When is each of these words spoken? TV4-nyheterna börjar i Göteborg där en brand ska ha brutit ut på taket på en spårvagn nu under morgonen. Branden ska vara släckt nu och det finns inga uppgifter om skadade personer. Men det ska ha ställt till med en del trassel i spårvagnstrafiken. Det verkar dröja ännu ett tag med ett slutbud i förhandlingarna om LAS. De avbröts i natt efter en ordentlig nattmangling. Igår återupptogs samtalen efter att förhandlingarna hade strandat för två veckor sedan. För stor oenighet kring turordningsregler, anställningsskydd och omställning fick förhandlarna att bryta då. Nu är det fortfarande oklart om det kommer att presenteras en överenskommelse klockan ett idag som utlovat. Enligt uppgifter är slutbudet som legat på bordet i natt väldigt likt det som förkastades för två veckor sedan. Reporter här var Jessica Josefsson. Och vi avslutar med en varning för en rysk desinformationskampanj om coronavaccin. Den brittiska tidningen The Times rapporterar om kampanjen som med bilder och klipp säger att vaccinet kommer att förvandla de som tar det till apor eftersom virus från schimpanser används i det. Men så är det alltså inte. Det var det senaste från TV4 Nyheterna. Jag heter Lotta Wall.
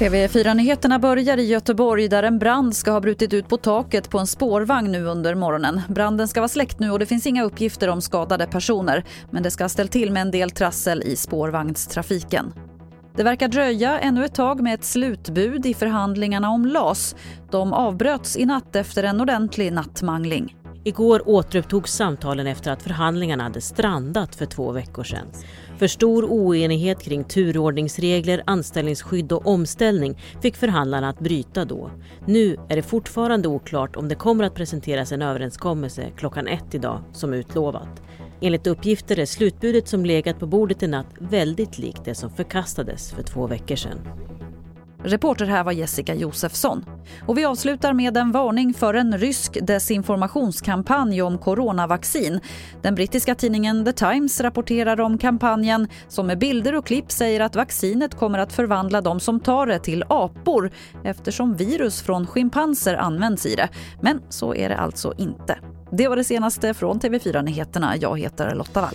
TV4-nyheterna 0.00 0.98
börjar 0.98 1.36
i 1.36 1.46
Göteborg 1.46 2.08
där 2.08 2.22
en 2.22 2.38
brand 2.38 2.76
ska 2.76 2.90
ha 2.90 3.00
brutit 3.00 3.32
ut 3.32 3.48
på 3.48 3.56
taket 3.56 4.10
på 4.10 4.18
en 4.18 4.26
spårvagn 4.26 4.92
nu 4.92 5.04
under 5.04 5.34
morgonen. 5.34 5.80
Branden 5.88 6.28
ska 6.28 6.40
vara 6.40 6.48
släckt 6.48 6.78
nu 6.78 6.90
och 6.90 6.98
det 6.98 7.06
finns 7.06 7.26
inga 7.26 7.44
uppgifter 7.44 7.88
om 7.88 8.00
skadade 8.00 8.46
personer. 8.46 9.04
Men 9.30 9.42
det 9.42 9.50
ska 9.50 9.64
ha 9.64 9.68
ställt 9.68 9.92
till 9.92 10.12
med 10.12 10.20
en 10.20 10.30
del 10.30 10.50
trassel 10.50 11.02
i 11.02 11.16
spårvagnstrafiken. 11.16 12.52
Det 13.16 13.22
verkar 13.22 13.48
dröja 13.48 13.98
ännu 13.98 14.24
ett 14.24 14.34
tag 14.34 14.60
med 14.60 14.74
ett 14.74 14.84
slutbud 14.84 15.66
i 15.66 15.74
förhandlingarna 15.74 16.50
om 16.50 16.66
LAS. 16.66 17.16
De 17.50 17.72
avbröts 17.72 18.36
i 18.36 18.46
natt 18.46 18.76
efter 18.76 19.02
en 19.02 19.20
ordentlig 19.20 19.72
nattmangling. 19.72 20.56
Igår 20.84 21.28
återupptogs 21.28 21.92
samtalen 21.92 22.46
efter 22.46 22.70
att 22.70 22.82
förhandlingarna 22.82 23.42
hade 23.42 23.60
strandat 23.60 24.34
för 24.34 24.46
två 24.46 24.72
veckor 24.72 25.04
sedan. 25.04 25.26
För 25.78 25.86
stor 25.86 26.24
oenighet 26.24 27.02
kring 27.02 27.24
turordningsregler, 27.24 28.42
anställningsskydd 28.46 29.32
och 29.32 29.46
omställning 29.46 30.18
fick 30.42 30.56
förhandlarna 30.56 31.08
att 31.08 31.20
bryta 31.20 31.64
då. 31.64 31.90
Nu 32.26 32.56
är 32.68 32.76
det 32.76 32.82
fortfarande 32.82 33.48
oklart 33.48 33.96
om 33.96 34.08
det 34.08 34.14
kommer 34.14 34.44
att 34.44 34.54
presenteras 34.54 35.12
en 35.12 35.22
överenskommelse 35.22 36.10
klockan 36.16 36.46
ett 36.46 36.74
idag 36.74 37.02
som 37.12 37.34
utlovat. 37.34 38.02
Enligt 38.40 38.66
uppgifter 38.66 39.18
är 39.18 39.26
slutbudet 39.26 39.88
som 39.88 40.04
legat 40.04 40.38
på 40.38 40.46
bordet 40.46 40.82
i 40.82 40.86
natt 40.86 41.14
väldigt 41.18 41.78
likt 41.78 42.04
det 42.04 42.14
som 42.14 42.30
förkastades 42.30 43.12
för 43.12 43.22
två 43.22 43.46
veckor 43.46 43.76
sedan. 43.76 43.98
Reporter 45.04 45.46
här 45.46 45.64
var 45.64 45.72
Jessica 45.72 46.14
Josefsson. 46.14 46.84
Och 47.26 47.38
vi 47.38 47.44
avslutar 47.44 47.92
med 47.92 48.16
en 48.16 48.32
varning 48.32 48.74
för 48.74 48.94
en 48.94 49.18
rysk 49.18 49.58
desinformationskampanj 49.62 51.22
om 51.22 51.38
coronavaccin. 51.38 52.40
Den 52.82 52.94
brittiska 52.94 53.34
tidningen 53.34 53.84
The 53.84 53.92
Times 53.92 54.40
rapporterar 54.40 55.00
om 55.00 55.18
kampanjen 55.18 55.88
som 56.08 56.26
med 56.26 56.38
bilder 56.38 56.74
och 56.74 56.86
klipp 56.86 57.12
säger 57.12 57.40
att 57.40 57.56
vaccinet 57.56 58.14
kommer 58.14 58.38
att 58.38 58.52
förvandla 58.52 59.00
de 59.00 59.20
som 59.20 59.40
tar 59.40 59.66
det 59.66 59.78
till 59.78 60.04
apor 60.08 60.70
eftersom 61.04 61.56
virus 61.56 62.02
från 62.02 62.26
schimpanser 62.26 62.94
används 62.94 63.46
i 63.46 63.54
det. 63.54 63.68
Men 64.00 64.22
så 64.28 64.54
är 64.54 64.68
det 64.68 64.76
alltså 64.76 65.14
inte. 65.18 65.58
Det 65.92 66.08
var 66.08 66.16
det 66.16 66.24
senaste 66.24 66.74
från 66.74 67.00
TV4 67.00 67.42
Nyheterna. 67.42 67.96
Jag 67.96 68.18
heter 68.18 68.54
Lotta 68.54 68.80
Wall. 68.80 68.94